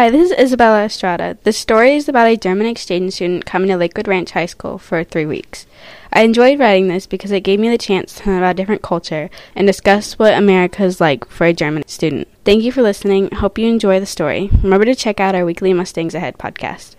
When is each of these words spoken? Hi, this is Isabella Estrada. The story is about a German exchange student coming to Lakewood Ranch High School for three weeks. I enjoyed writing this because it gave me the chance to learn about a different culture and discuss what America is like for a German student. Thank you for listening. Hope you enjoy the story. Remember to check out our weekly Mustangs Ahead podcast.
Hi, 0.00 0.10
this 0.10 0.30
is 0.30 0.38
Isabella 0.38 0.86
Estrada. 0.86 1.36
The 1.42 1.52
story 1.52 1.94
is 1.94 2.08
about 2.08 2.26
a 2.26 2.34
German 2.34 2.66
exchange 2.66 3.12
student 3.12 3.44
coming 3.44 3.68
to 3.68 3.76
Lakewood 3.76 4.08
Ranch 4.08 4.30
High 4.30 4.46
School 4.46 4.78
for 4.78 5.04
three 5.04 5.26
weeks. 5.26 5.66
I 6.10 6.22
enjoyed 6.22 6.58
writing 6.58 6.88
this 6.88 7.06
because 7.06 7.32
it 7.32 7.42
gave 7.42 7.60
me 7.60 7.68
the 7.68 7.76
chance 7.76 8.14
to 8.14 8.26
learn 8.26 8.38
about 8.38 8.52
a 8.52 8.54
different 8.54 8.80
culture 8.80 9.28
and 9.54 9.66
discuss 9.66 10.18
what 10.18 10.32
America 10.32 10.84
is 10.84 11.02
like 11.02 11.28
for 11.28 11.44
a 11.44 11.52
German 11.52 11.86
student. 11.86 12.28
Thank 12.46 12.62
you 12.62 12.72
for 12.72 12.80
listening. 12.80 13.30
Hope 13.30 13.58
you 13.58 13.68
enjoy 13.68 14.00
the 14.00 14.06
story. 14.06 14.48
Remember 14.62 14.86
to 14.86 14.94
check 14.94 15.20
out 15.20 15.34
our 15.34 15.44
weekly 15.44 15.74
Mustangs 15.74 16.14
Ahead 16.14 16.38
podcast. 16.38 16.96